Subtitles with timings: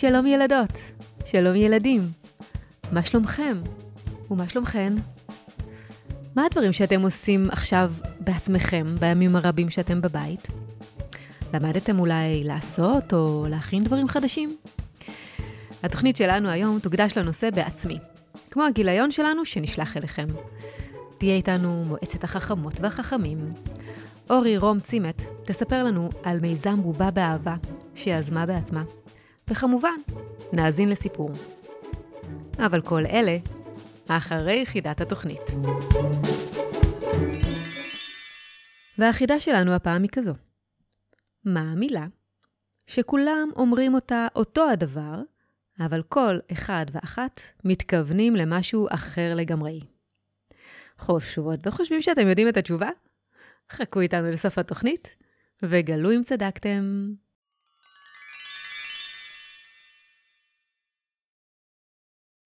[0.00, 0.72] שלום ילדות,
[1.24, 2.00] שלום ילדים.
[2.92, 3.56] מה שלומכם?
[4.30, 4.92] ומה שלומכן?
[6.36, 10.48] מה הדברים שאתם עושים עכשיו בעצמכם, בימים הרבים שאתם בבית?
[11.54, 14.56] למדתם אולי לעשות או להכין דברים חדשים?
[15.82, 17.98] התוכנית שלנו היום תוקדש לנושא בעצמי,
[18.50, 20.26] כמו הגיליון שלנו שנשלח אליכם.
[21.18, 23.50] תהיה איתנו מועצת החכמות והחכמים.
[24.30, 27.54] אורי רום צימת תספר לנו על מיזם בובה באהבה,
[27.94, 28.82] שיזמה בעצמה.
[29.50, 30.00] וכמובן,
[30.52, 31.30] נאזין לסיפור.
[32.58, 33.36] אבל כל אלה,
[34.08, 35.42] אחרי יחידת התוכנית.
[38.98, 40.32] והחידה שלנו הפעם היא כזו.
[41.44, 42.06] מה המילה
[42.86, 45.22] שכולם אומרים אותה אותו הדבר,
[45.80, 49.80] אבל כל אחד ואחת מתכוונים למשהו אחר לגמרי?
[50.98, 52.88] חושבות וחושבים שאתם יודעים את התשובה?
[53.70, 55.16] חכו איתנו לסוף התוכנית,
[55.62, 57.12] וגלו אם צדקתם.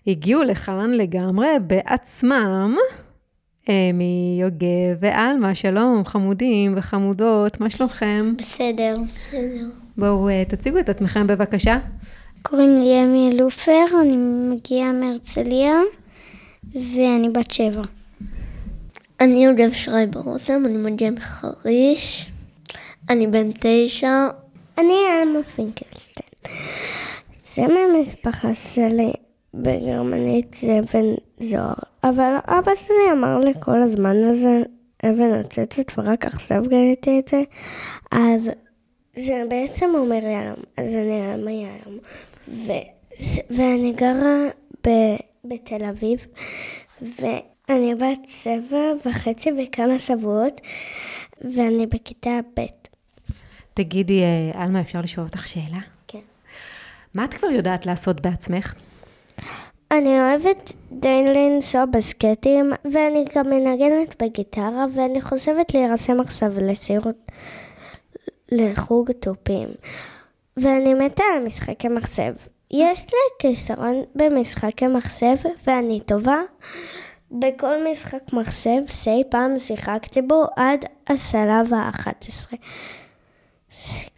[0.06, 2.76] הגיעו לכאן לגמרי בעצמם.
[3.68, 8.34] אמי, יוגב ואלמה, שלום, חמודים וחמודות, מה שלומכם?
[8.38, 9.64] בסדר, בסדר.
[9.96, 11.78] בואו אה, תציגו את עצמכם בבקשה.
[12.42, 14.16] קוראים לי אמי אלופר, אני
[14.50, 15.74] מגיעה מהרצליה,
[16.74, 17.82] ואני בת שבע.
[19.20, 22.30] אני יוגב שרייבר רותם, אני מגיע מחריש,
[23.10, 24.26] אני בן תשע.
[24.78, 26.56] אני אלמה פינקלסטיין.
[27.34, 29.12] זה מהמשפחה שלי
[29.62, 31.74] בגרמנית זה אבן זוהר,
[32.04, 34.62] אבל אבא שלי אמר לי כל הזמן הזה
[35.04, 37.42] אבן נוצצת ורק עכשיו גיליתי את זה,
[38.12, 38.50] אז
[39.16, 41.98] זה בעצם אומר יהלום, אז זה נעלם יהלום.
[43.50, 44.36] ואני גרה
[44.86, 46.26] ב- בתל אביב,
[47.02, 50.60] ואני בת שבע וחצי וכמה שבועות,
[51.40, 52.60] ואני בכיתה ב'.
[53.74, 55.80] תגידי, אה, עלמה, אפשר לשאול אותך שאלה?
[56.08, 56.18] כן.
[57.14, 58.74] מה את כבר יודעת לעשות בעצמך?
[59.90, 67.16] אני אוהבת די לנסוע בסקטים, ואני גם מנגנת בגיטרה, ואני חושבת להירשם עכשיו לסירות
[68.52, 69.68] לחוג תופים.
[70.56, 72.34] ואני מתה על משחקי מחשב.
[72.70, 75.34] יש לי כיסרון במשחקי מחשב,
[75.66, 76.38] ואני טובה
[77.30, 82.56] בכל משחק מחשב שאי פעם שיחקתי בו עד השלב ה-11.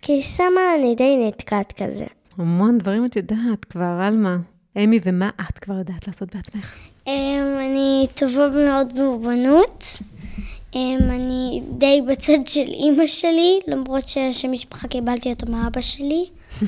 [0.03, 2.07] כי שמה אני די נתקעת כזה.
[2.39, 4.37] המון דברים את יודעת כבר, עלמה.
[4.77, 6.75] אמי, ומה את כבר יודעת לעשות בעצמך?
[7.07, 7.13] אמ,
[7.59, 9.85] אני טובה מאוד באומנות.
[10.75, 16.27] אמ, אני די בצד של אימא שלי, למרות ששם משפחה קיבלתי אותו מאבא שלי.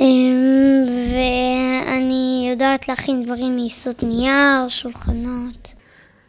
[0.00, 5.74] אמ, ואני יודעת להכין דברים מעיסות נייר, שולחנות.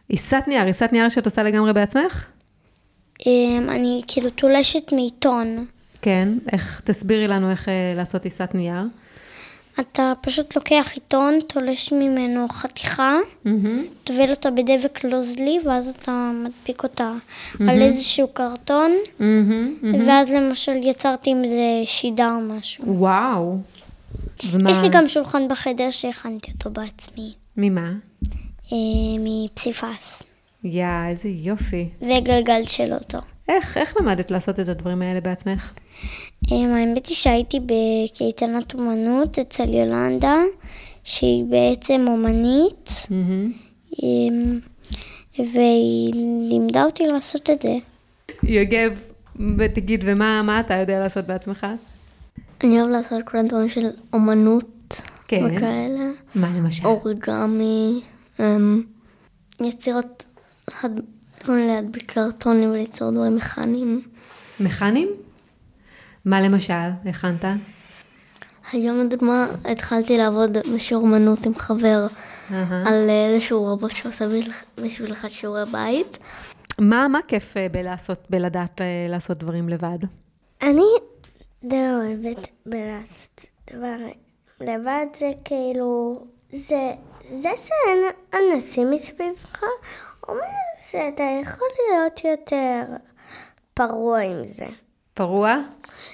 [0.09, 2.25] עיסת נייר, עיסת נייר שאת עושה לגמרי בעצמך?
[3.69, 5.65] אני כאילו תולשת מעיתון.
[6.01, 8.83] כן, איך, תסבירי לנו איך אה, לעשות עיסת נייר.
[9.79, 13.15] אתה פשוט לוקח עיתון, תולש ממנו חתיכה,
[14.03, 17.13] טובל אותה בדבק נוזלי, ואז אתה מדביק אותה
[17.59, 18.91] על איזשהו קרטון,
[20.07, 22.83] ואז למשל יצרתי עם זה שידה או משהו.
[22.87, 23.57] וואו.
[24.51, 24.71] ומה...
[24.71, 27.91] יש לי גם שולחן בחדר שהכנתי אותו בעצמי, ממה?
[28.71, 28.77] אה,
[29.19, 30.23] מפסיפס,
[30.63, 31.89] יא, איזה יופי.
[32.01, 33.19] וגלגל של אוטו.
[33.47, 35.71] איך, איך למדת לעשות את הדברים האלה בעצמך?
[36.51, 40.35] אה, האמת היא שהייתי בקייטנת אומנות אצל יולנדה,
[41.03, 42.89] שהיא בעצם אומנית,
[44.03, 44.57] אה,
[45.39, 46.13] והיא
[46.49, 47.73] לימדה אותי לעשות את זה.
[48.43, 48.91] יוגב,
[49.57, 51.67] ותגיד, ומה מה אתה יודע לעשות בעצמך?
[52.63, 55.45] אני אוהב לעשות כל הדברים של אומנות כן.
[55.45, 56.09] וכאלה.
[56.35, 56.85] מה למשל?
[56.87, 58.01] אוריגמי,
[58.39, 58.83] אמ,
[59.61, 60.25] יצירות,
[61.51, 64.01] מיני להדביק קרטונים וליצור דברים מכניים.
[64.59, 65.09] מכנים?
[66.25, 66.73] מה למשל?
[67.05, 67.45] הכנת?
[68.71, 72.07] היום לדוגמה התחלתי לעבוד בשיעור אומנות עם חבר
[72.51, 72.83] אהה.
[72.87, 76.17] על איזשהו רובוט שעושה בשביל- בשבילך שיעורי בית.
[76.79, 79.97] מה, מה כיף אה, בלעשות, בלדעת אה, לעשות דברים לבד?
[80.61, 80.85] אני
[81.63, 84.13] די אוהבת בלעשות דברים.
[84.61, 86.23] לבד זה כאילו,
[86.53, 86.91] זה,
[87.29, 87.99] זה שאין
[88.33, 89.63] אנשים מסביבך,
[90.27, 90.41] אומר
[90.89, 92.83] שאתה יכול להיות יותר
[93.73, 94.65] פרוע עם זה.
[95.13, 95.57] פרוע?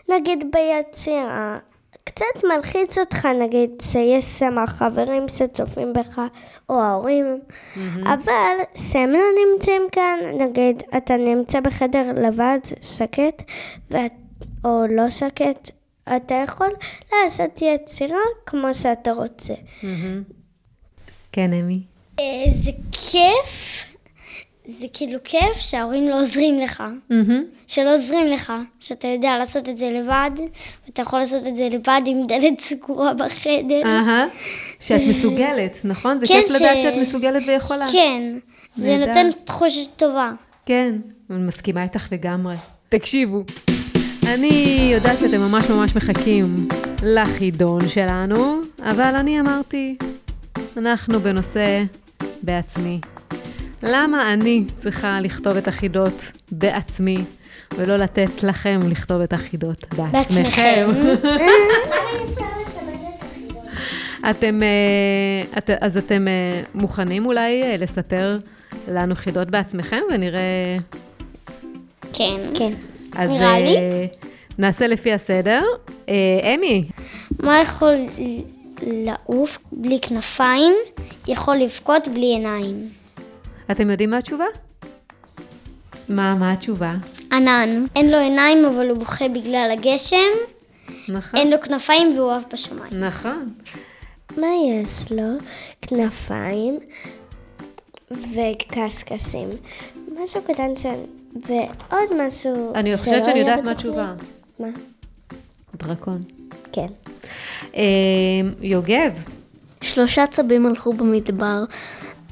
[0.09, 1.59] נגיד ביצירה,
[2.03, 6.21] קצת מלחיץ אותך, נגיד, שיש שם חברים שצופים בך,
[6.69, 7.39] או ההורים,
[8.03, 13.43] אבל שהם לא נמצאים כאן, נגיד, אתה נמצא בחדר לבד, שקט,
[13.91, 14.13] ואת,
[14.65, 15.71] או לא שקט,
[16.15, 16.69] אתה יכול
[17.11, 19.53] לעשות יצירה כמו שאתה רוצה.
[21.31, 21.79] כן, אמי.
[22.19, 22.25] אה,
[22.63, 23.85] זה כיף,
[24.67, 26.83] זה כאילו כיף שההורים לא עוזרים לך.
[27.67, 30.31] שלא עוזרים לך, שאתה יודע לעשות את זה לבד,
[30.85, 33.81] ואתה יכול לעשות את זה לבד עם דלת סגורה בחדר.
[33.85, 34.25] אהה.
[34.79, 36.17] שאת מסוגלת, נכון?
[36.17, 37.85] זה כן, כיף לדעת שאת מסוגלת ויכולה.
[37.91, 38.37] כן,
[38.75, 38.97] זה.
[38.97, 40.31] נותן תחושה טובה.
[40.65, 40.95] כן,
[41.29, 42.55] אני מסכימה איתך לגמרי.
[42.89, 43.43] תקשיבו,
[44.27, 46.67] אני יודעת שאתם ממש ממש מחכים
[47.03, 49.95] לחידון שלנו, אבל אני אמרתי,
[50.79, 51.83] אנחנו בנושא
[52.41, 52.99] בעצמי.
[53.83, 57.15] למה אני צריכה לכתוב את החידות בעצמי,
[57.77, 60.87] ולא לתת לכם לכתוב את החידות בעצמכם?
[64.29, 68.39] אתם, אה, את, אז אתם אה, מוכנים אולי אה, לספר
[68.87, 70.77] לנו חידות בעצמכם, ונראה...
[72.13, 72.37] כן.
[72.53, 72.71] כן.
[73.15, 73.77] אז נראה לי.
[74.57, 75.61] נעשה לפי הסדר.
[76.55, 76.89] אמי,
[77.43, 77.95] מה יכול
[78.87, 80.73] לעוף בלי כנפיים,
[81.27, 82.89] יכול לבכות בלי עיניים.
[83.71, 84.45] אתם יודעים מה התשובה?
[86.09, 86.95] מה, מה התשובה?
[87.31, 90.17] ענן, אין לו עיניים אבל הוא בוכה בגלל הגשם,
[91.09, 91.39] נכון.
[91.39, 93.03] אין לו כנפיים והוא עף בשמיים.
[93.03, 93.53] נכון.
[94.37, 95.37] מה יש לו?
[95.81, 96.79] כנפיים
[98.11, 99.49] וקשקשים.
[100.23, 100.85] משהו קטן ש...
[101.35, 103.71] ועוד משהו אני חושבת שאני יודעת מה.
[103.71, 104.13] התשובה.
[104.59, 104.67] מה?
[105.75, 106.21] דרקון.
[106.71, 106.85] כן.
[107.75, 107.81] אה,
[108.61, 109.11] יוגב,
[109.81, 111.63] שלושה צבים הלכו במדבר.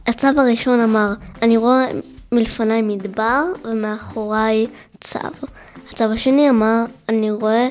[0.07, 1.85] הצב הראשון אמר, אני רואה
[2.31, 4.67] מלפניי מדבר ומאחוריי
[5.01, 5.29] צב.
[5.91, 7.67] הצב השני אמר, אני רואה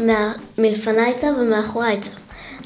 [0.00, 0.32] מה...
[0.58, 2.10] מלפניי צב ומאחוריי צב.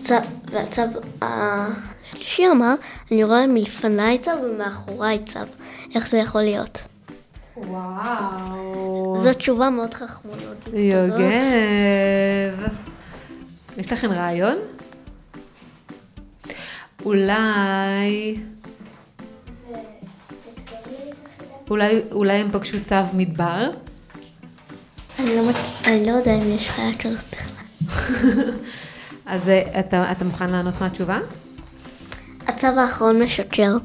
[0.03, 0.21] צב...
[0.51, 0.87] והצב
[1.23, 2.75] השלישי אמר,
[3.13, 5.47] אני רואה מלפניי צב ומאחוריי צב.
[5.95, 6.83] איך זה יכול להיות?
[7.57, 9.15] וואו.
[9.17, 10.75] זו תשובה מאוד חכמונוגית כזאת.
[10.75, 12.69] יוגב.
[13.79, 14.57] יש לכם רעיון?
[17.05, 18.37] אולי...
[21.71, 23.71] אולי, אולי הם פגשו צו מדבר?
[25.19, 25.43] אני לא,
[25.87, 28.53] אני לא יודע אם יש חיה כזאת בכלל.
[29.27, 31.19] אז אה, אתה, אתה מוכן לענות מה התשובה?
[32.47, 33.77] הצב האחרון משקר.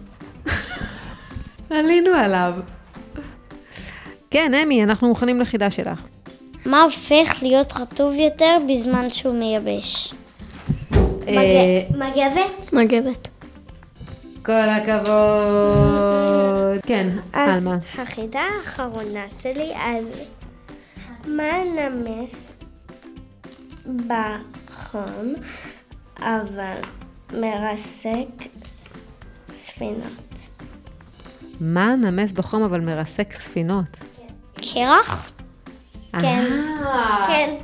[1.70, 2.54] עלינו עליו.
[4.32, 6.02] כן, אמי, אנחנו מוכנים לחידה שלך.
[6.66, 10.14] מה הופך להיות רטוב יותר בזמן שהוא מייבש?
[11.28, 12.74] אה, מגבת?
[12.74, 13.28] מגבת.
[14.46, 15.04] כל הכבוד.
[16.86, 17.78] כן, אז עלמה.
[17.98, 20.14] החידה האחרונה שלי, אז
[21.28, 22.54] מה נמס
[24.08, 25.34] בחום,
[26.20, 26.78] אבל
[27.34, 28.44] מרסק
[29.54, 30.50] ספינות?
[31.60, 33.98] מה נמס בחום אבל מרסק ספינות?
[34.56, 35.32] קרח?
[36.22, 36.46] כן.
[36.86, 37.56] אה, כן.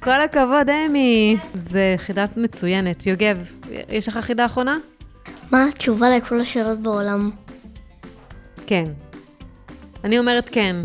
[0.00, 1.36] כל הכבוד, אמי.
[1.70, 3.06] זה חידה מצוינת.
[3.06, 3.38] יוגב,
[3.88, 4.76] יש לך חידה אחרונה?
[5.52, 7.30] מה התשובה לכל השאלות בעולם?
[8.66, 8.84] כן.
[10.04, 10.76] אני אומרת כן.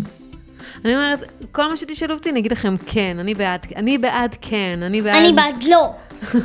[0.86, 1.20] אני אומרת,
[1.52, 5.16] כל מה שתשאלו אותי, אני אגיד לכם כן, אני בעד, אני בעד כן, אני בעד...
[5.16, 5.92] אני בעד לא.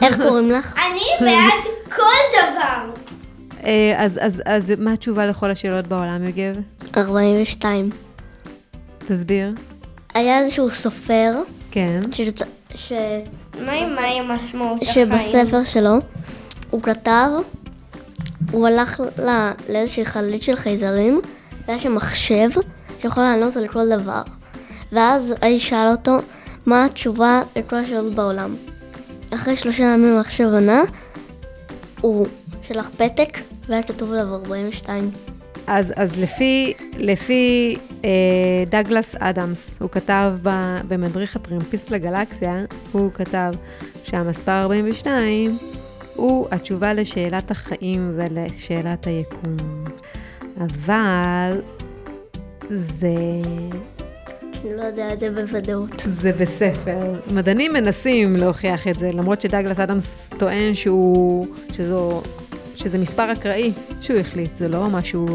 [0.02, 0.76] איך קוראים לך?
[0.86, 3.00] אני בעד כל דבר.
[3.64, 6.56] אה, אז, אז, אז מה התשובה לכל השאלות בעולם, יוגב?
[6.96, 7.90] 42.
[8.98, 9.52] תסביר.
[10.14, 11.32] היה איזשהו סופר,
[11.70, 12.00] כן.
[12.12, 12.20] ש...
[12.74, 12.92] ש...
[13.60, 15.06] מה עם מה עם משמעות החיים?
[15.06, 15.94] שבספר שלו
[16.70, 17.28] הוא כתב,
[18.52, 19.50] הוא הלך ל...
[19.68, 21.20] לאיזושהי חללית של חייזרים,
[21.66, 22.48] והיה שם מחשב
[23.00, 24.22] שיכול לענות על כל דבר.
[24.92, 26.16] ואז האיש שאל אותו,
[26.66, 28.54] מה התשובה לכל השאלות בעולם?
[29.34, 30.82] אחרי שלושה ימים המחשב ענה,
[32.00, 32.26] הוא
[32.68, 35.10] שלח פתק, והיה כתוב עליו 42.
[35.66, 38.10] אז, אז לפי, לפי אה,
[38.66, 40.50] דגלס אדמס, הוא כתב ב,
[40.88, 42.60] במדריך הטרמפיסט לגלקסיה,
[42.92, 43.52] הוא כתב
[44.04, 45.58] שהמספר 42
[46.14, 49.56] הוא התשובה לשאלת החיים ולשאלת היקום.
[50.60, 51.60] אבל
[52.70, 53.14] זה,
[54.64, 56.02] לא יודע זה בוודאות.
[56.06, 57.14] זה בספר.
[57.34, 62.22] מדענים מנסים להוכיח את זה, למרות שדגלס אדמס טוען שהוא, שזו,
[62.76, 65.26] שזה מספר אקראי שהוא החליט, זה לא משהו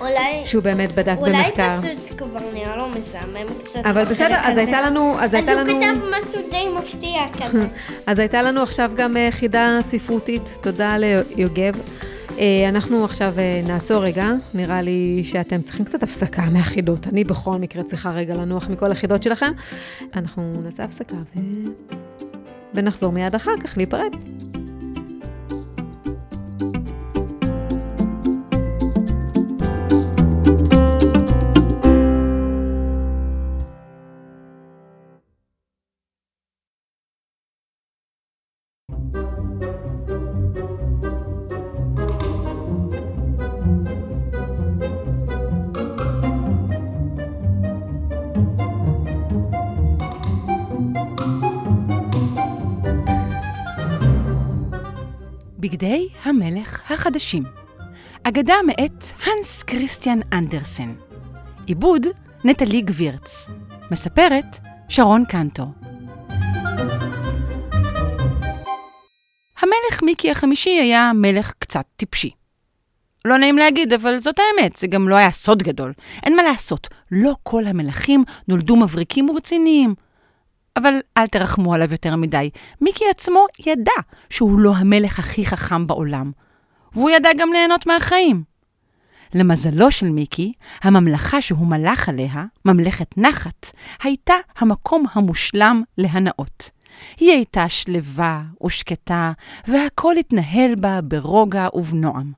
[0.00, 0.42] אולי...
[0.44, 1.70] שהוא באמת בדק אולי במחקר.
[1.70, 3.80] פשוט כבר נראה לו מזעמם קצת.
[3.86, 4.56] אבל בסדר, אז.
[4.56, 7.66] הייתה לנו, אז אז הייתה הוא לנו, כתב משהו די מפתיע כזה.
[8.06, 11.74] אז הייתה לנו עכשיו גם אה, חידה ספרותית, תודה ליוגב.
[12.38, 17.06] אה, אנחנו עכשיו אה, נעצור רגע, נראה לי שאתם צריכים קצת הפסקה מהחידות.
[17.06, 19.52] אני בכל מקרה צריכה רגע לנוח מכל החידות שלכם.
[20.16, 21.40] אנחנו נעשה הפסקה ו...
[22.74, 24.16] ונחזור מיד אחר כך להיפרד.
[55.74, 57.44] בגדי המלך החדשים.
[58.22, 60.94] אגדה מאת הנס כריסטיאן אנדרסן.
[61.66, 62.06] עיבוד
[62.44, 63.48] נטלי גבירץ.
[63.90, 65.66] מספרת שרון קנטור.
[69.62, 72.30] המלך מיקי החמישי היה מלך קצת טיפשי.
[73.24, 75.92] לא נעים להגיד, אבל זאת האמת, זה גם לא היה סוד גדול.
[76.22, 79.94] אין מה לעשות, לא כל המלכים נולדו מבריקים ורציניים.
[80.76, 82.50] אבל אל תרחמו עליו יותר מדי.
[82.80, 83.92] מיקי עצמו ידע
[84.30, 86.32] שהוא לא המלך הכי חכם בעולם.
[86.92, 88.42] והוא ידע גם ליהנות מהחיים.
[89.34, 90.52] למזלו של מיקי,
[90.82, 93.70] הממלכה שהוא מלך עליה, ממלכת נחת,
[94.02, 96.70] הייתה המקום המושלם להנאות.
[97.20, 99.32] היא הייתה שלווה ושקטה,
[99.68, 102.32] והכל התנהל בה ברוגע ובנועם,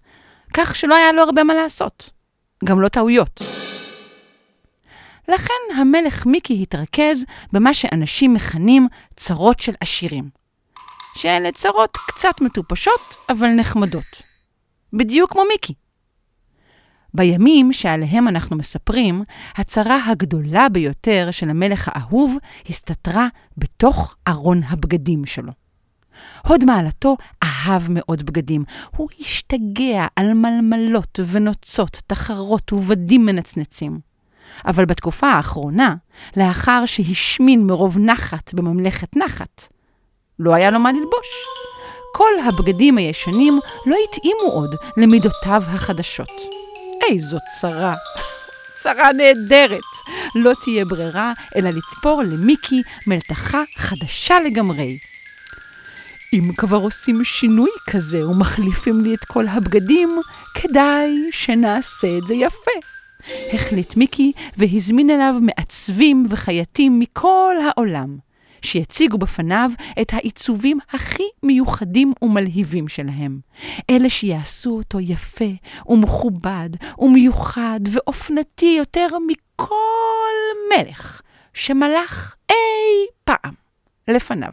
[0.55, 2.11] כך שלא היה לו הרבה מה לעשות.
[2.65, 3.41] גם לא טעויות.
[5.29, 10.31] לכן המלך מיקי התרכז במה שאנשים מכנים צרות של עשירים.
[11.17, 14.23] שאלה צרות קצת מטופשות, אבל נחמדות.
[14.93, 15.75] בדיוק כמו מיקי.
[17.15, 19.25] בימים שעליהם אנחנו מספרים,
[19.57, 22.37] הצרה הגדולה ביותר של המלך האהוב
[22.69, 25.53] הסתתרה בתוך ארון הבגדים שלו.
[26.47, 28.65] הוד מעלתו אהב מאוד בגדים.
[28.97, 34.06] הוא השתגע על מלמלות ונוצות, תחרות ובדים מנצנצים.
[34.67, 35.95] אבל בתקופה האחרונה,
[36.37, 39.69] לאחר שהשמין מרוב נחת בממלכת נחת,
[40.39, 41.27] לא היה לו מה ללבוש.
[42.15, 46.31] כל הבגדים הישנים לא התאימו עוד למידותיו החדשות.
[47.11, 47.95] איזו צרה.
[48.83, 49.81] צרה נהדרת.
[50.35, 54.99] לא תהיה ברירה אלא לתפור למיקי מלתחה חדשה לגמרי.
[56.33, 60.21] אם כבר עושים שינוי כזה ומחליפים לי את כל הבגדים,
[60.55, 62.96] כדאי שנעשה את זה יפה.
[63.53, 68.17] החליט מיקי והזמין אליו מעצבים וחייטים מכל העולם,
[68.63, 73.41] שיציגו בפניו את העיצובים הכי מיוחדים ומלהיבים שלהם.
[73.91, 75.51] אלה שיעשו אותו יפה
[75.89, 80.37] ומכובד ומיוחד ואופנתי יותר מכל
[80.71, 81.23] מלך
[81.55, 82.57] שמלך אי
[83.25, 83.55] פעם
[84.09, 84.53] לפניו.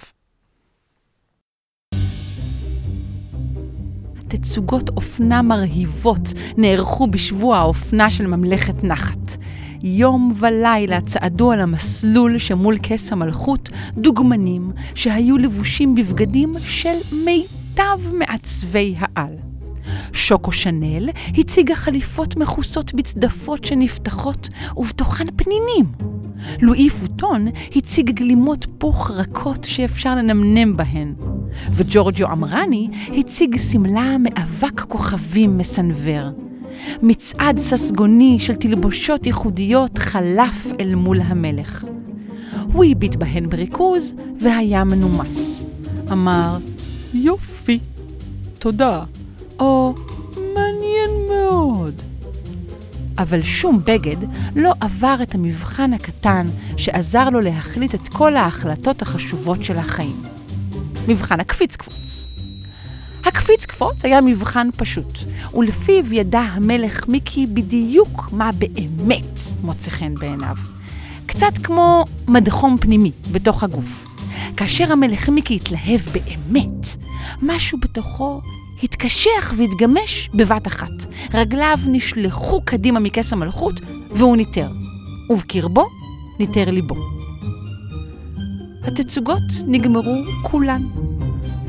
[4.38, 9.38] תצוגות אופנה מרהיבות נערכו בשבוע האופנה של ממלכת נחת.
[9.84, 18.96] יום ולילה צעדו על המסלול שמול כס המלכות דוגמנים שהיו לבושים בבגדים של מיטב מעצבי
[19.00, 19.53] העל.
[20.14, 25.86] שוקו שנל הציגה חליפות מכוסות בצדפות שנפתחות ובתוכן פנינים.
[26.62, 31.14] לואי פוטון הציג גלימות פוך רכות שאפשר לנמנם בהן.
[31.72, 36.30] וג'ורג'ו אמרני הציג שמלה מאבק כוכבים מסנוור.
[37.02, 41.86] מצעד ססגוני של תלבושות ייחודיות חלף אל מול המלך.
[42.74, 45.66] הוא הביט בהן בריכוז והיה מנומס.
[46.12, 46.58] אמר,
[47.14, 47.80] יופי,
[48.60, 49.04] תודה,
[49.60, 49.96] או
[50.36, 52.02] מעניין מאוד.
[53.18, 54.16] אבל שום בגד
[54.56, 60.16] לא עבר את המבחן הקטן שעזר לו להחליט את כל ההחלטות החשובות של החיים.
[61.08, 62.28] מבחן הקפיץ קפוץ.
[63.26, 65.20] הקפיץ קפוץ היה מבחן פשוט,
[65.54, 70.56] ולפיו ידע המלך מיקי בדיוק מה באמת מוצא חן בעיניו.
[71.26, 74.06] קצת כמו מדחום פנימי בתוך הגוף.
[74.58, 76.88] כאשר המלך מיקי התלהב באמת,
[77.42, 78.42] משהו בתוכו
[78.84, 81.06] התקשח והתגמש בבת אחת.
[81.34, 83.76] רגליו נשלחו קדימה מכס המלכות,
[84.12, 84.72] והוא ניטר.
[85.30, 85.86] ובקרבו
[86.40, 86.96] ניטר ליבו.
[88.84, 90.84] התצוגות נגמרו כולן.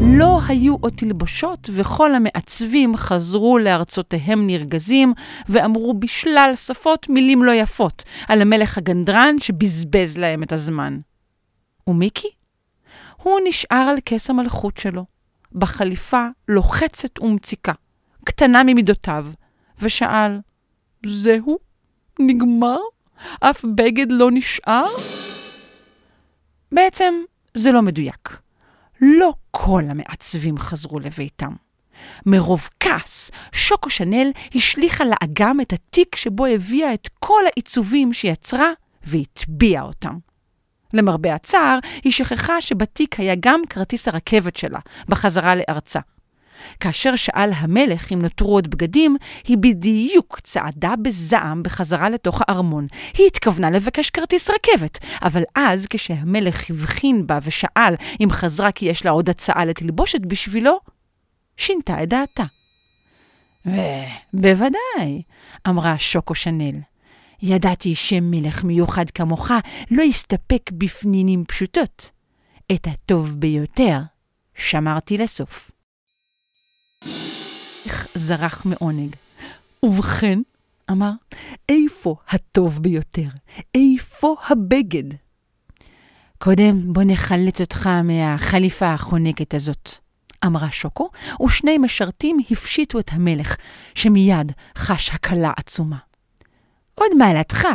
[0.01, 5.13] לא היו עוד תלבושות, וכל המעצבים חזרו לארצותיהם נרגזים,
[5.49, 10.99] ואמרו בשלל שפות מילים לא יפות על המלך הגנדרן שבזבז להם את הזמן.
[11.87, 12.29] ומיקי?
[13.23, 15.05] הוא נשאר על כס המלכות שלו,
[15.55, 17.73] בחליפה לוחצת ומציקה,
[18.25, 19.27] קטנה ממידותיו,
[19.79, 20.39] ושאל,
[21.07, 21.59] זהו?
[22.19, 22.79] נגמר?
[23.41, 24.87] אף בגד לא נשאר?
[26.73, 27.15] בעצם
[27.55, 28.39] זה לא מדויק.
[29.01, 31.53] לא כל המעצבים חזרו לביתם.
[32.27, 38.71] מרוב כעס, שוקו שנל השליכה לאגם את התיק שבו הביאה את כל העיצובים שיצרה
[39.07, 40.19] והטביעה אותם.
[40.95, 46.01] למרבה הצער, היא שכחה שבתיק היה גם כרטיס הרכבת שלה, בחזרה לארצה.
[46.81, 52.87] כאשר שאל המלך אם נותרו עוד בגדים, היא בדיוק צעדה בזעם בחזרה לתוך הארמון.
[53.19, 59.05] היא התכוונה לבקש כרטיס רכבת, אבל אז, כשהמלך הבחין בה ושאל אם חזרה כי יש
[59.05, 60.81] לה עוד הצעה לתלבושת בשבילו,
[61.57, 62.45] שינתה את דעתה.
[64.35, 65.23] בוודאי,
[65.69, 66.94] אמרה שוקו שנל.
[67.43, 69.51] ידעתי שמלך מיוחד כמוך
[69.91, 72.11] לא יסתפק בפנינים פשוטות.
[72.73, 73.99] את הטוב ביותר
[74.55, 75.71] שמרתי לסוף.
[77.87, 79.17] איך זרח מעונג.
[79.83, 80.39] ובכן,
[80.91, 81.11] אמר,
[81.69, 83.29] איפה הטוב ביותר?
[83.75, 85.15] איפה הבגד?
[86.39, 89.91] קודם בוא נחלץ אותך מהחליפה החונקת הזאת,
[90.47, 91.11] אמרה שוקו,
[91.45, 93.57] ושני משרתים הפשיטו את המלך,
[93.95, 95.99] שמיד חש הקלה עצומה.
[96.95, 97.69] עוד מעלתך,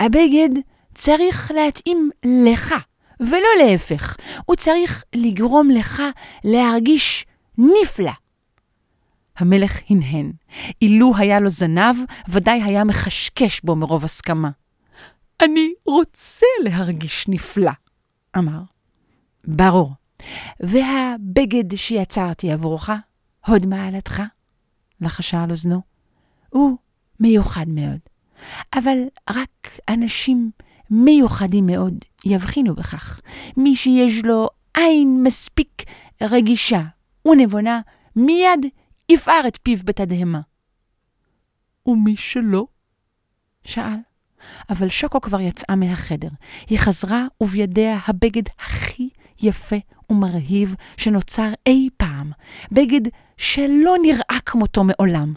[0.00, 0.48] הבגד
[0.94, 2.74] צריך להתאים לך,
[3.20, 4.16] ולא להפך.
[4.44, 6.02] הוא צריך לגרום לך
[6.44, 7.26] להרגיש
[7.58, 8.12] נפלא.
[9.36, 10.32] המלך הנהן.
[10.82, 11.96] אילו היה לו זנב,
[12.28, 14.50] ודאי היה מחשקש בו מרוב הסכמה.
[15.42, 17.70] אני רוצה להרגיש נפלא,
[18.38, 18.60] אמר.
[19.44, 19.92] ברור.
[20.60, 22.90] והבגד שיצרתי עבורך,
[23.46, 24.22] הוד מעלתך?
[25.00, 25.80] לחשה על אוזנו.
[26.50, 26.76] הוא
[27.20, 27.98] מיוחד מאוד,
[28.74, 28.98] אבל
[29.30, 30.50] רק אנשים
[30.90, 33.20] מיוחדים מאוד יבחינו בכך.
[33.56, 35.82] מי שיש לו עין מספיק
[36.22, 36.82] רגישה
[37.28, 37.80] ונבונה,
[38.16, 38.66] מיד
[39.08, 40.40] יפער את פיו בתדהמה.
[41.86, 42.66] ומי שלא?
[43.64, 43.98] שאל.
[44.70, 46.28] אבל שוקו כבר יצאה מהחדר.
[46.68, 49.08] היא חזרה ובידיה הבגד הכי
[49.42, 49.76] יפה
[50.10, 52.32] ומרהיב שנוצר אי פעם.
[52.72, 53.00] בגד
[53.36, 55.34] שלא נראה כמותו מעולם.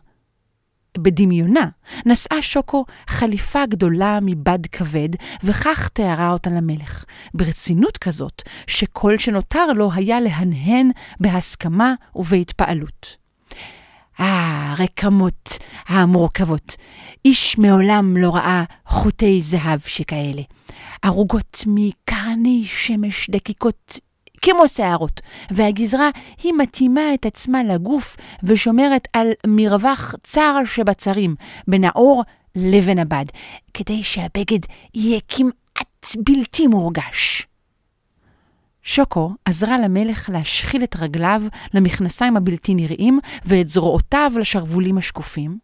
[0.97, 1.67] בדמיונה
[2.05, 5.09] נשאה שוקו חליפה גדולה מבד כבד,
[5.43, 13.17] וכך תיארה אותה למלך, ברצינות כזאת, שכל שנותר לו היה להנהן בהסכמה ובהתפעלות.
[14.19, 16.75] אה, הרקמות המורכבות.
[17.25, 20.41] איש מעולם לא ראה חוטי זהב שכאלה.
[21.01, 23.99] ערוגות מקרני שמש דקיקות
[24.41, 26.09] כמו שערות, והגזרה
[26.43, 31.35] היא מתאימה את עצמה לגוף ושומרת על מרווח צר שבצרים,
[31.67, 32.23] בין האור
[32.55, 33.25] לבין הבד,
[33.73, 34.59] כדי שהבגד
[34.93, 37.47] יהיה כמעט בלתי מורגש.
[38.83, 41.41] שוקו עזרה למלך להשחיל את רגליו
[41.73, 45.57] למכנסיים הבלתי נראים ואת זרועותיו לשרוולים השקופים,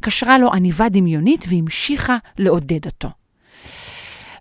[0.00, 3.08] קשרה לו עניבה דמיונית והמשיכה לעודד אותו.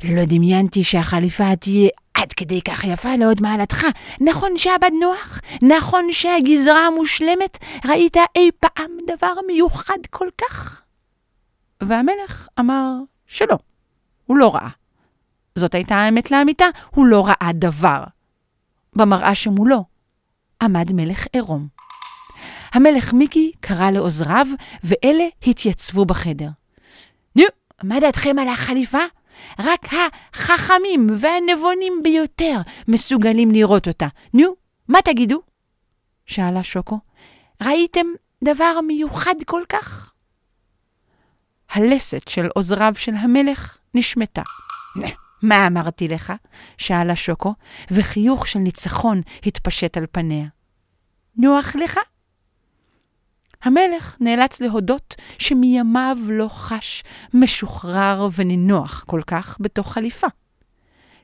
[0.04, 3.86] לא דמיינתי שהחליפה תהיה עד כדי כך יפה להוד מעלתך.
[4.22, 5.40] נכון שהבד נוח?
[5.62, 7.58] נכון שהגזרה מושלמת?
[7.86, 10.82] ראית אי פעם דבר מיוחד כל כך?
[11.84, 12.94] והמלך אמר
[13.28, 13.58] שלא,
[14.26, 14.70] הוא לא ראה.
[15.56, 18.04] זאת הייתה האמת לאמיתה, הוא לא ראה דבר.
[18.96, 19.84] במראה שמולו
[20.62, 21.68] עמד מלך עירום.
[22.74, 24.48] המלך מיקי קרא לעוזריו,
[24.84, 26.50] ואלה התייצבו בחדר.
[27.36, 27.44] נו,
[27.84, 29.00] מה דעתכם על החליפה?
[29.60, 29.86] רק
[30.34, 34.08] החכמים והנבונים ביותר מסוגלים לראות אותה.
[34.34, 34.56] נו,
[34.88, 35.42] מה תגידו?
[36.26, 37.00] שאלה שוקו.
[37.64, 38.08] ראיתם
[38.44, 40.14] דבר מיוחד כל כך?
[41.70, 44.42] הלסת של עוזריו של המלך נשמטה.
[45.44, 46.34] מה אמרתי לך?
[46.78, 47.54] שאלה שוקו,
[47.92, 50.46] וחיוך של ניצחון התפשט על פניה.
[51.38, 52.00] נוח לך?
[53.64, 60.28] המלך נאלץ להודות שמימיו לא חש משוחרר ונינוח כל כך בתוך חליפה.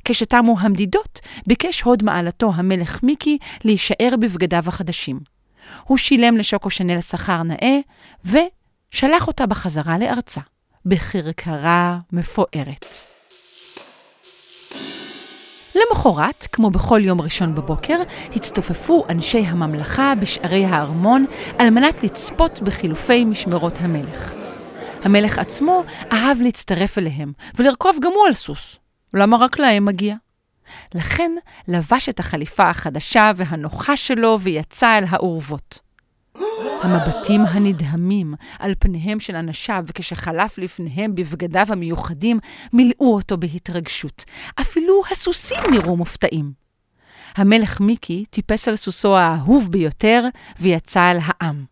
[0.05, 5.19] כשתמו המדידות, ביקש הוד מעלתו המלך מיקי להישאר בבגדיו החדשים.
[5.83, 7.79] הוא שילם לשוקו שנל שכר נאה,
[8.25, 10.41] ושלח אותה בחזרה לארצה,
[10.85, 12.85] בכרכרה מפוארת.
[15.75, 17.99] למחרת, כמו בכל יום ראשון בבוקר,
[18.35, 21.25] הצטופפו אנשי הממלכה בשערי הארמון
[21.59, 24.33] על מנת לצפות בחילופי משמרות המלך.
[25.03, 28.79] המלך עצמו אהב להצטרף אליהם ולרכוב גם הוא על סוס.
[29.13, 30.15] למה רק להם מגיע?
[30.93, 31.31] לכן
[31.67, 35.84] לבש את החליפה החדשה והנוחה שלו ויצא אל האורוות.
[36.85, 42.39] המבטים הנדהמים על פניהם של אנשיו כשחלף לפניהם בבגדיו המיוחדים
[42.73, 44.25] מילאו אותו בהתרגשות.
[44.61, 46.51] אפילו הסוסים נראו מופתעים.
[47.35, 50.27] המלך מיקי טיפס על סוסו האהוב ביותר
[50.59, 51.65] ויצא אל העם.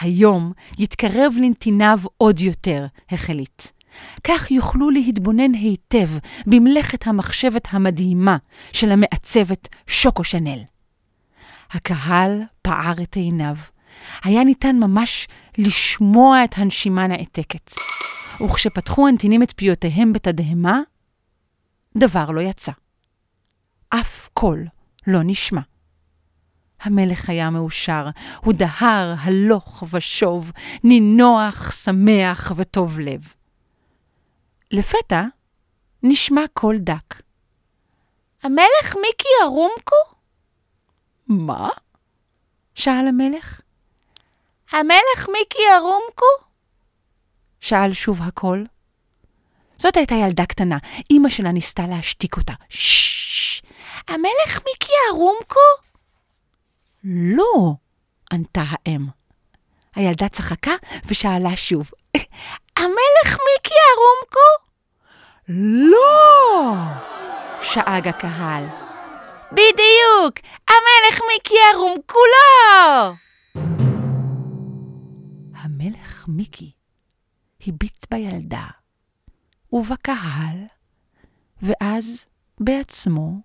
[0.00, 3.62] היום יתקרב לנתיניו עוד יותר, החליט.
[4.24, 6.08] כך יוכלו להתבונן היטב
[6.46, 8.36] במלאכת המחשבת המדהימה
[8.72, 10.60] של המעצבת שוקו שנל.
[11.70, 13.56] הקהל פער את עיניו.
[14.24, 17.70] היה ניתן ממש לשמוע את הנשימה נעתקת.
[18.44, 20.80] וכשפתחו הנתינים את פיותיהם בתדהמה,
[21.98, 22.72] דבר לא יצא.
[23.88, 24.66] אף קול
[25.06, 25.60] לא נשמע.
[26.80, 28.06] המלך היה מאושר,
[28.40, 30.52] הוא דהר הלוך ושוב,
[30.84, 33.20] נינוח, שמח וטוב לב.
[34.70, 35.24] לפתע
[36.02, 37.22] נשמע קול דק.
[38.42, 39.96] המלך מיקי ערומקו?
[41.26, 41.68] מה?
[42.74, 43.60] שאל המלך.
[44.72, 46.50] המלך מיקי ערומקו?
[47.60, 48.66] שאל שוב הקול.
[49.76, 50.78] זאת הייתה ילדה קטנה,
[51.10, 52.52] אמא שלה ניסתה להשתיק אותה.
[52.68, 53.62] ששש,
[54.08, 55.60] המלך מיקי ערומקו?
[57.04, 57.72] לא,
[58.32, 59.06] ענתה האם.
[59.94, 60.72] הילדה צחקה
[61.06, 61.90] ושאלה שוב,
[62.76, 64.50] המלך מיקי הרומקו?
[65.48, 66.74] לא!
[67.62, 68.64] שאג הקהל.
[69.52, 70.34] בדיוק!
[70.68, 73.12] המלך מיקי הרומקו לא!
[76.30, 76.72] מיקי
[77.66, 78.66] הביט בילדה
[79.72, 80.56] ובקהל,
[81.62, 82.26] ואז
[82.60, 83.40] בעצמו,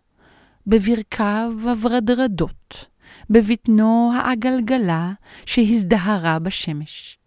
[0.67, 2.85] בברכיו הוורדרדות,
[3.29, 5.11] בבטנו העגלגלה
[5.45, 7.17] שהזדהרה בשמש.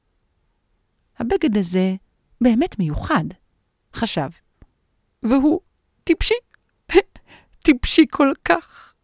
[1.18, 1.94] הבגד הזה
[2.40, 3.24] באמת מיוחד,
[3.94, 4.28] חשב,
[5.22, 5.60] והוא
[6.04, 6.34] טיפשי,
[7.64, 8.94] טיפשי כל כך.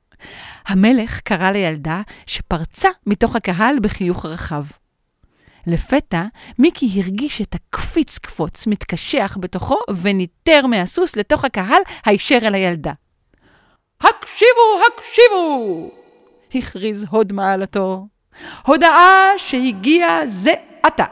[0.66, 4.64] המלך קרא לילדה שפרצה מתוך הקהל בחיוך רחב.
[5.66, 6.22] לפתע,
[6.58, 12.92] מיקי הרגיש את הקפיץ קפוץ מתקשח בתוכו וניטר מהסוס לתוך הקהל הישר אל הילדה.
[14.00, 15.90] הקשיבו, הקשיבו!
[16.54, 18.06] הכריז הוד מעלתו.
[18.66, 21.04] הודעה שהגיע זה עתה.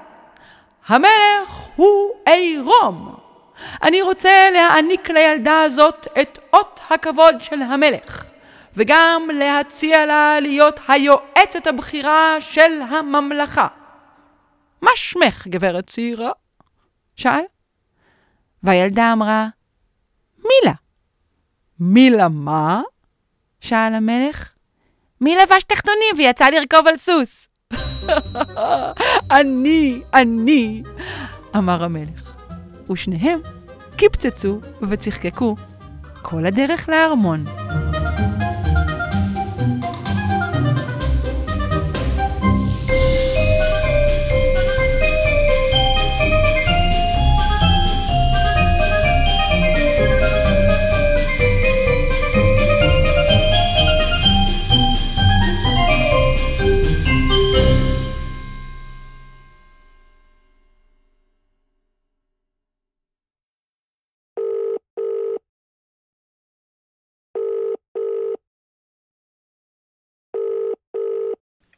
[0.87, 3.15] המלך הוא עירום.
[3.83, 8.25] אני רוצה להעניק לילדה הזאת את אות הכבוד של המלך,
[8.77, 13.67] וגם להציע לה להיות היועצת הבכירה של הממלכה.
[14.83, 16.31] מה שמך, גברת צעירה?
[17.17, 17.43] שאל.
[18.63, 19.49] והילדה אמרה,
[20.39, 20.75] מילה.
[21.81, 22.83] מילה מה?
[23.61, 24.53] שאל המלך.
[25.21, 27.49] מי לבש תחתונים ויצא לרכוב על סוס?
[29.41, 30.83] אני, אני,
[31.57, 32.35] אמר המלך.
[32.91, 33.41] ושניהם
[33.97, 35.57] קיפצצו וצחקקו
[36.23, 37.45] כל הדרך לארמון.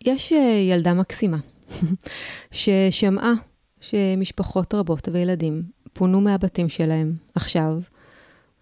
[0.04, 1.36] יש אה, ילדה מקסימה
[2.60, 3.32] ששמעה
[3.80, 5.62] שמשפחות רבות וילדים
[5.92, 7.72] פונו מהבתים שלהם עכשיו,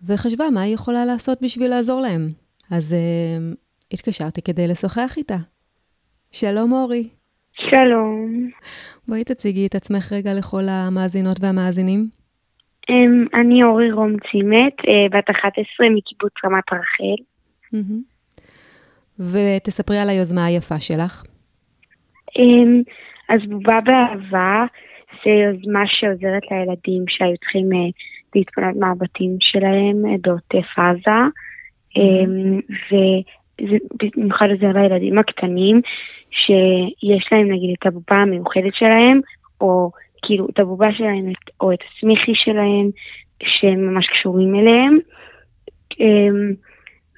[0.06, 2.26] וחשבה מה היא יכולה לעשות בשביל לעזור להם.
[2.70, 3.56] אז uh,
[3.92, 5.36] התקשרתי כדי לשוחח איתה.
[6.32, 7.08] שלום אורי.
[7.52, 8.50] שלום.
[9.08, 12.06] בואי תציגי את עצמך רגע לכל המאזינות והמאזינים.
[12.90, 17.22] Um, אני אורי רום צימת, uh, בת 11 מקיבוץ רמת רחל.
[17.74, 18.11] Mm-hmm.
[19.18, 21.24] ותספרי על היוזמה היפה שלך.
[22.38, 22.82] אמ,
[23.28, 24.64] אז בובה באהבה
[25.24, 27.90] זה יוזמה שעוזרת לילדים שהיו צריכים אה,
[28.34, 31.22] להתפנות מהבתים שלהם אה, בעוטף עזה,
[31.96, 33.76] אמ, וזה
[34.16, 35.80] במיוחד עוזר לילדים הקטנים,
[36.30, 39.20] שיש להם נגיד את הבובה המיוחדת שלהם,
[39.60, 39.90] או
[40.22, 42.90] כאילו את הבובה שלהם או את הסמיכי שלהם,
[43.42, 44.98] שהם ממש קשורים אליהם.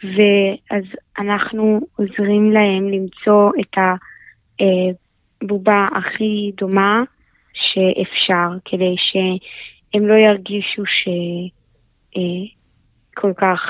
[0.02, 0.84] ואז
[1.18, 3.94] אנחנו עוזרים להם למצוא את ה...
[4.60, 4.90] אה,
[5.96, 7.02] הכי דומה
[7.52, 12.18] שאפשר, כדי שהם לא ירגישו שכל
[13.28, 13.60] אה, כך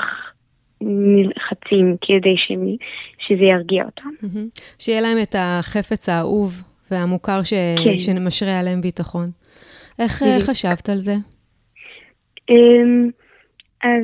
[0.81, 2.67] נלחצים, כדי שהם,
[3.19, 4.09] שזה ירגיע אותם.
[4.79, 7.53] שיהיה להם את החפץ האהוב והמוכר ש...
[7.83, 7.97] כן.
[7.97, 9.29] שמשרה עליהם ביטחון.
[9.99, 10.49] איך בדיוק.
[10.49, 11.15] חשבת על זה?
[12.49, 13.09] אמ,
[13.83, 14.03] אז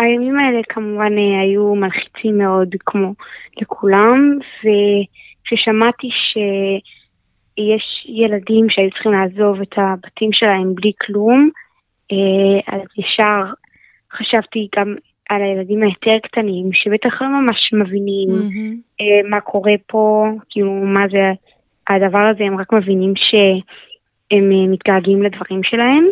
[0.00, 3.12] הימים האלה כמובן אה, היו מלחיצים מאוד כמו
[3.60, 4.68] לכולם, ו...
[5.50, 11.50] כששמעתי שיש ילדים שהיו צריכים לעזוב את הבתים שלהם בלי כלום,
[12.12, 13.52] אה, אז ישר
[14.12, 14.94] חשבתי גם
[15.30, 19.30] על הילדים היותר קטנים, שבטח לא ממש מבינים mm-hmm.
[19.30, 21.32] מה קורה פה, כאילו מה זה
[21.88, 26.04] הדבר הזה, הם רק מבינים שהם מתגעגעים לדברים שלהם.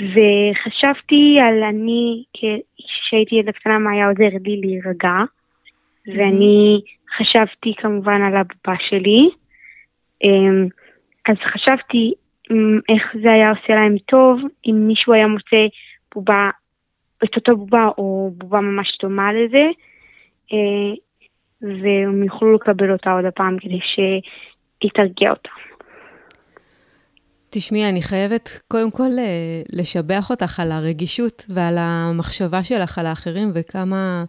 [0.00, 5.24] וחשבתי על אני, כשהייתי ילדה קטנה, מה היה עוזר לי להירגע.
[6.06, 6.80] ואני
[7.16, 9.28] חשבתי כמובן על הבובה שלי.
[10.24, 10.66] אמ,
[11.28, 12.12] אז חשבתי
[12.50, 15.66] אמ, איך זה היה עושה להם טוב אם מישהו היה מוצא
[16.14, 16.50] בובה,
[17.24, 19.66] את אותו בובה או בובה ממש דומה לזה,
[20.52, 20.94] אה,
[21.62, 25.67] והם יוכלו לקבל אותה עוד הפעם כדי שהיא תרגיע אותם.
[27.50, 33.50] תשמעי, אני חייבת קודם כל אה, לשבח אותך על הרגישות ועל המחשבה שלך על האחרים
[33.54, 34.24] וכמה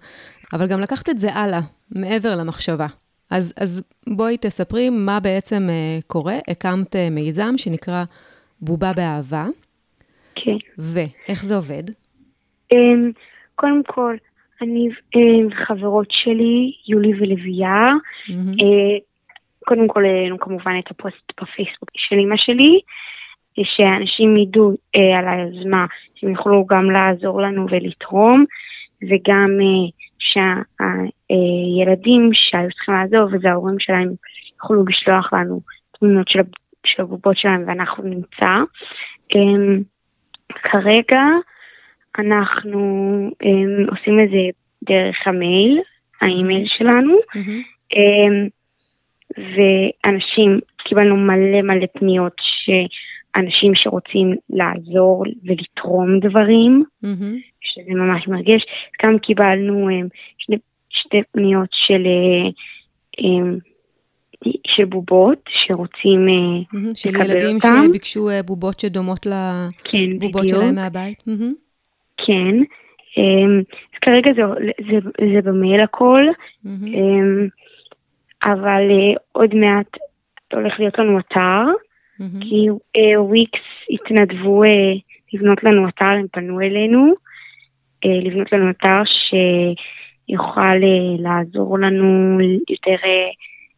[0.53, 1.59] אבל גם לקחת את זה הלאה,
[1.95, 2.87] מעבר למחשבה.
[3.31, 6.37] אז, אז בואי תספרי מה בעצם uh, קורה.
[6.47, 8.03] הקמת uh, מיזם שנקרא
[8.61, 9.45] בובה באהבה.
[10.35, 10.57] כן.
[10.77, 11.83] ואיך זה עובד?
[12.73, 12.77] Um,
[13.55, 14.15] קודם כל,
[14.61, 14.89] אני
[15.47, 17.89] וחברות um, שלי, יולי ולוויה,
[18.27, 18.63] mm-hmm.
[19.65, 22.79] קודם כל העלינו כמובן את הפוסט בפייסבוק של אמא שלי,
[23.65, 28.45] שאנשים ידעו אה, על היוזמה, שהם יוכלו גם לעזור לנו ולתרום,
[29.03, 34.09] וגם אה, שהילדים שהיו צריכים לעזור וזה ההורים שלהם
[34.53, 35.61] יוכלו לשלוח לנו
[35.99, 36.39] תמונות של,
[36.85, 38.45] של הבובות שלהם ואנחנו נמצא.
[39.35, 39.77] אה,
[40.63, 41.21] כרגע
[42.19, 42.79] אנחנו
[43.43, 44.37] אה, עושים את זה
[44.83, 45.79] דרך המייל,
[46.21, 47.17] האימייל שלנו.
[47.35, 47.79] Mm-hmm.
[49.37, 52.35] ואנשים, קיבלנו מלא מלא פניות
[53.35, 57.35] שאנשים שרוצים לעזור ולתרום דברים, mm-hmm.
[57.61, 58.61] שזה ממש מרגש.
[59.03, 60.57] גם קיבלנו um, שני,
[60.89, 62.03] שתי פניות של,
[63.19, 63.59] um,
[64.67, 66.95] של בובות שרוצים mm-hmm, לקבל אותם.
[66.95, 67.57] של ילדים.
[67.89, 71.19] שביקשו בובות שדומות לבובות כן, שלהם מהבית.
[71.19, 71.53] Mm-hmm.
[72.17, 72.55] כן.
[73.15, 73.63] Um,
[73.93, 74.41] אז כרגע זה,
[74.91, 76.23] זה, זה במייל הכל.
[76.65, 76.69] Mm-hmm.
[78.45, 78.81] אבל
[79.31, 79.97] עוד מעט
[80.53, 81.65] הולך להיות לנו אתר,
[82.19, 82.41] mm-hmm.
[82.41, 84.67] כי uh, וויקס התנדבו uh,
[85.33, 87.13] לבנות לנו אתר, הם פנו אלינו,
[88.05, 89.01] uh, לבנות לנו אתר
[90.27, 92.37] שיוכל uh, לעזור לנו
[92.69, 93.35] יותר, uh,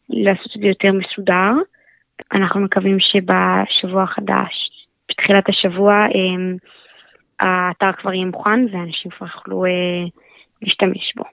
[0.10, 1.52] לעשות את זה יותר מסודר.
[2.34, 4.54] אנחנו מקווים שבשבוע החדש,
[5.12, 6.58] בתחילת השבוע, um,
[7.40, 10.10] האתר כבר יהיה מוכן ואנשים כבר יוכלו uh,
[10.62, 11.24] להשתמש בו.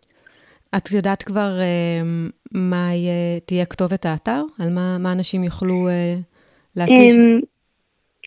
[0.77, 4.43] את יודעת כבר uh, מה יהיה, תהיה כתובת האתר?
[4.61, 6.38] על מה, מה אנשים יוכלו uh,
[6.79, 7.13] להקיש?
[7.13, 7.45] Um,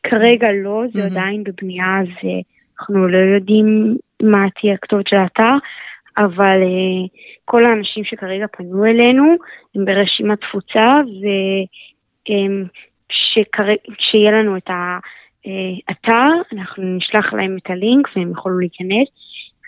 [0.03, 1.11] כרגע לא, זה mm-hmm.
[1.11, 2.43] עדיין בבנייה, אז uh,
[2.79, 5.53] אנחנו לא יודעים מה תהיה הכתובת של האתר,
[6.17, 7.07] אבל uh,
[7.45, 9.35] כל האנשים שכרגע פנו אלינו
[9.75, 10.99] הם ברשימת תפוצה,
[12.25, 19.07] וכשיהיה um, לנו את האתר, אנחנו נשלח להם את הלינק והם יוכלו להיכנס.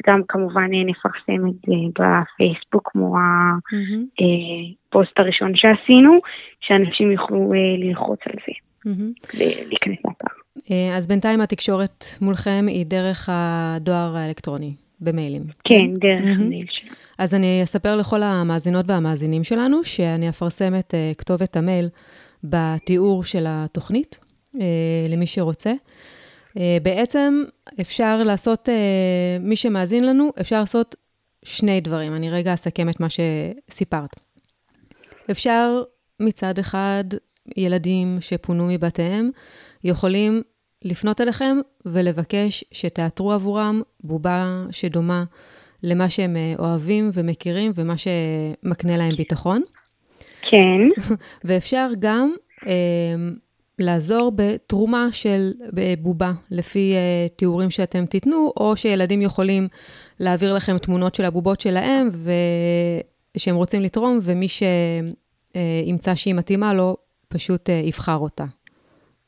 [0.01, 3.15] וגם כמובן אה, נפרסם את זה בפייסבוק כמו
[4.19, 6.19] הפוסט הראשון שעשינו,
[6.61, 8.53] שאנשים יוכלו אה, ללחוץ על זה
[8.85, 10.27] ולהיכנס לאתר.
[10.71, 15.43] אה, אז בינתיים התקשורת מולכם היא דרך הדואר האלקטרוני, במיילים.
[15.63, 16.93] כן, דרך המייל שלנו.
[17.17, 21.89] אז אני אספר לכל המאזינות והמאזינים שלנו שאני אפרסם את כתובת המייל
[22.43, 24.19] בתיאור של התוכנית,
[25.09, 25.73] למי שרוצה.
[26.57, 27.43] אה, בעצם
[27.81, 30.95] אפשר לעשות, אה, מי שמאזין לנו, אפשר לעשות
[31.45, 32.15] שני דברים.
[32.15, 34.15] אני רגע אסכם את מה שסיפרת.
[35.31, 35.83] אפשר
[36.19, 37.03] מצד אחד,
[37.58, 39.29] ילדים שפונו מבתיהם
[39.84, 40.41] יכולים
[40.82, 45.23] לפנות אליכם ולבקש שתאתרו עבורם בובה שדומה
[45.84, 49.62] למה שהם אה, אוהבים ומכירים ומה שמקנה להם ביטחון.
[50.41, 51.01] כן.
[51.45, 52.34] ואפשר גם
[53.79, 55.51] לעזור בתרומה של
[55.99, 59.67] בובה, לפי uh, תיאורים שאתם תיתנו, או שילדים יכולים
[60.19, 62.10] להעביר לכם תמונות של הבובות שלהם,
[63.36, 66.97] ושהם רוצים לתרום, ומי שימצא uh, שהיא מתאימה לו,
[67.33, 68.43] פשוט uh, יבחר אותה.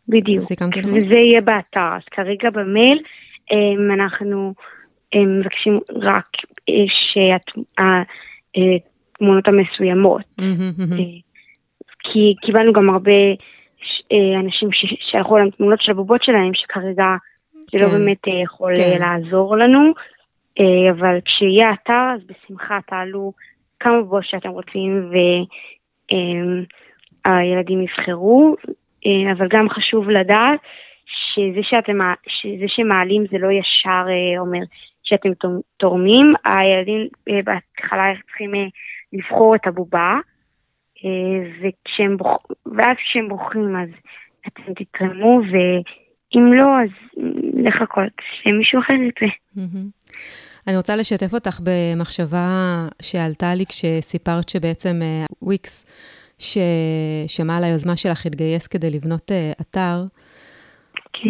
[0.08, 0.44] בדיוק.
[0.44, 0.98] סיכמתי נכון?
[0.98, 1.96] וזה יהיה באתר.
[1.96, 4.54] אז כרגע במייל um, אנחנו
[5.16, 6.28] um, מבקשים רק
[6.70, 6.74] uh,
[8.54, 10.22] שהתמונות המסוימות.
[10.22, 11.22] Mm-hmm, mm-hmm.
[12.00, 13.12] כי קיבלנו גם הרבה...
[14.12, 17.16] אה, אנשים ששלחו להם תמונות של הבובות שלהם, שכרגע
[17.54, 17.98] זה לא כן.
[17.98, 18.82] באמת אה, יכול כן.
[18.82, 19.94] אה, לעזור לנו,
[20.92, 23.34] אבל כשיהיה אתר, אז בשמחה תעלו
[23.80, 25.12] כמה בובות שאתם רוצים
[27.26, 28.56] והילדים יבחרו,
[29.32, 30.60] אבל גם חשוב לדעת
[31.06, 34.06] שזה, שאתם, שזה שמעלים זה לא ישר
[34.40, 34.60] אומר
[35.04, 35.30] שאתם
[35.78, 38.52] תורמים, הילדים בהתחלה צריכים
[39.14, 40.20] לבחור את הבובה.
[41.06, 42.38] אה, וכשהם בוח...
[42.66, 43.90] ואז כשהם בוחרים אז
[44.48, 46.90] אתם תתרמו, ואם לא, אז
[47.54, 49.26] לחכות שמישהו אחר יצא.
[50.68, 52.48] אני רוצה לשתף אותך במחשבה
[53.02, 55.86] שעלתה לי כשסיפרת שבעצם אה, וויקס,
[56.40, 60.04] ששמע על היוזמה שלך, התגייס כדי לבנות אה, אתר.
[61.14, 61.30] כן.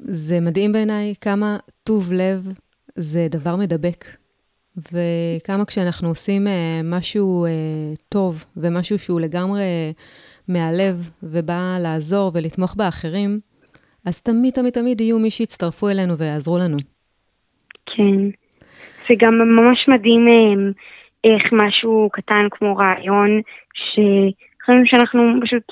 [0.00, 2.48] וזה מדהים בעיניי כמה טוב לב
[2.94, 4.04] זה דבר מדבק.
[4.76, 7.50] וכמה כשאנחנו עושים אה, משהו אה,
[8.08, 9.62] טוב ומשהו שהוא לגמרי
[10.48, 13.38] מהלב ובא לעזור ולתמוך באחרים,
[14.06, 16.76] אז תמיד תמיד תמיד יהיו מי שיצטרפו אלינו ויעזרו לנו.
[17.86, 18.30] כן,
[19.08, 20.26] זה גם ממש מדהים
[21.24, 23.40] איך משהו קטן כמו רעיון,
[23.74, 25.62] שחושבים שאנחנו פשוט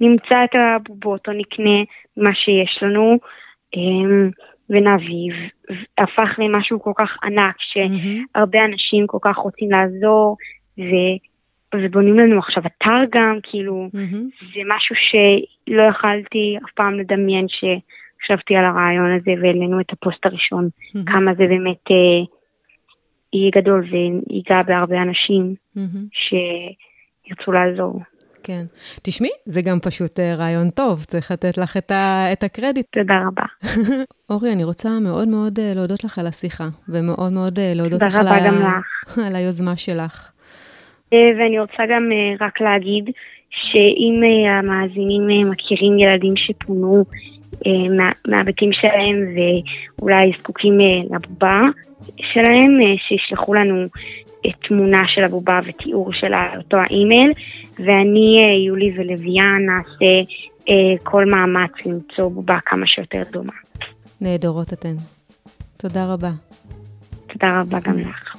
[0.00, 1.78] נמצא את הבובות או נקנה
[2.16, 3.18] מה שיש לנו.
[4.70, 5.32] ונביא,
[5.98, 8.64] הפך למשהו כל כך ענק, שהרבה mm-hmm.
[8.64, 10.36] אנשים כל כך רוצים לעזור,
[10.78, 10.92] ו,
[11.74, 14.46] ובונים לנו עכשיו אתר גם, כאילו, mm-hmm.
[14.54, 20.68] זה משהו שלא יכלתי אף פעם לדמיין שחשבתי על הרעיון הזה והעלינו את הפוסט הראשון,
[20.68, 21.12] mm-hmm.
[21.12, 22.24] כמה זה באמת אה,
[23.34, 26.08] יהיה גדול ויגע בהרבה אנשים, mm-hmm.
[26.12, 26.34] ש...
[27.26, 28.00] ירצו לעזור.
[28.42, 28.64] כן.
[29.02, 32.86] תשמעי, זה גם פשוט אה, רעיון טוב, צריך לתת לך את, ה, את הקרדיט.
[32.92, 33.42] תודה רבה.
[34.30, 38.14] אורי, אני רוצה מאוד מאוד אה, להודות לך על השיחה, ומאוד מאוד אה, להודות לך
[38.16, 38.80] על, ה...
[39.26, 40.30] על היוזמה שלך.
[41.12, 43.04] ואני רוצה גם רק להגיד
[43.50, 44.14] שאם
[44.48, 47.04] המאזינים מכירים ילדים שפונו
[47.96, 49.16] מה, מהבתים שלהם
[49.98, 50.78] ואולי זקוקים
[51.10, 51.60] לבובה
[52.16, 52.70] שלהם,
[53.08, 53.86] שישלחו לנו
[54.68, 57.30] תמונה של הבובה ותיאור של אותו האימייל,
[57.78, 60.32] ואני, אה, יולי ולוויאן נעשה
[60.68, 63.52] אה, כל מאמץ למצוא בובה כמה שיותר דומה.
[64.20, 64.94] נהדרות אתן.
[65.76, 66.30] תודה רבה.
[67.26, 68.33] תודה רבה גם לך.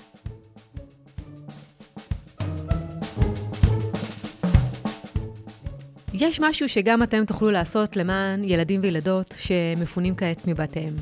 [6.20, 10.94] יש משהו שגם אתם תוכלו לעשות למען ילדים וילדות שמפונים כעת מבתיהם.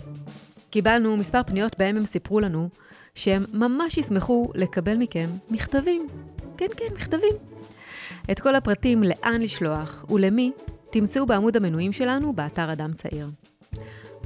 [0.69, 2.69] קיבלנו מספר פניות בהם הם סיפרו לנו
[3.15, 6.07] שהם ממש ישמחו לקבל מכם מכתבים.
[6.57, 7.33] כן, כן, מכתבים.
[8.31, 10.51] את כל הפרטים לאן לשלוח ולמי
[10.89, 13.29] תמצאו בעמוד המנויים שלנו באתר אדם צעיר.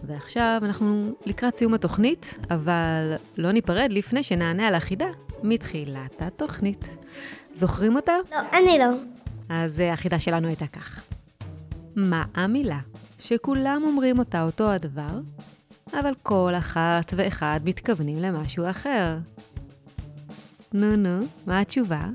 [0.03, 5.07] ועכשיו אנחנו לקראת סיום התוכנית, אבל לא ניפרד לפני שנענה על החידה
[5.43, 6.89] מתחילת התוכנית.
[7.53, 8.13] זוכרים אותה?
[8.31, 9.16] לא, אני לא.
[9.49, 11.03] אז אה, החידה שלנו הייתה כך.
[11.95, 12.79] מה המילה
[13.19, 15.19] שכולם אומרים אותה אותו הדבר,
[15.93, 19.17] אבל כל אחת ואחד מתכוונים למשהו אחר?
[20.73, 22.05] נו נו, מה התשובה?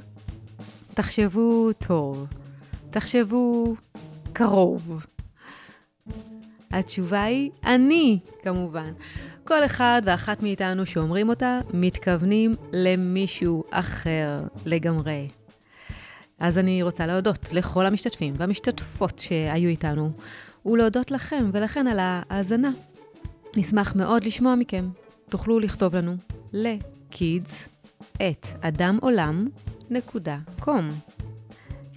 [0.95, 2.27] תחשבו טוב,
[2.91, 3.75] תחשבו
[4.33, 5.07] קרוב.
[6.71, 8.93] התשובה היא אני, כמובן.
[9.45, 15.29] כל אחד ואחת מאיתנו שאומרים אותה, מתכוונים למישהו אחר לגמרי.
[16.43, 20.11] אז אני רוצה להודות לכל המשתתפים והמשתתפות שהיו איתנו,
[20.67, 22.71] ולהודות לכם ולכן על ההאזנה.
[23.57, 24.89] נשמח מאוד לשמוע מכם.
[25.29, 26.17] תוכלו לכתוב לנו
[26.53, 27.53] ל-kids
[28.15, 30.71] את אדמעולם.com.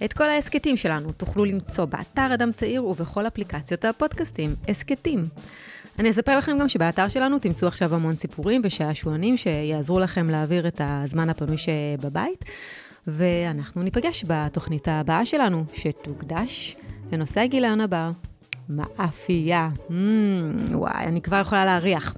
[0.04, 5.28] את כל ההסכתים שלנו תוכלו למצוא באתר אדם צעיר ובכל אפליקציות הפודקאסטים, הסכתים.
[5.98, 10.80] אני אספר לכם גם שבאתר שלנו תמצאו עכשיו המון סיפורים ושעשועונים שיעזרו לכם להעביר את
[10.84, 12.44] הזמן הפנוי שבבית,
[13.06, 16.76] ואנחנו ניפגש בתוכנית הבאה שלנו, שתוקדש
[17.12, 18.10] לנושא הגיליון הבא,
[18.68, 19.68] מאפייה.
[19.88, 19.92] Mm,
[20.72, 22.14] וואי, אני כבר יכולה להריח.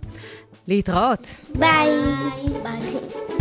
[0.68, 1.28] להתראות.
[1.58, 1.90] ביי.
[2.62, 3.37] ביי.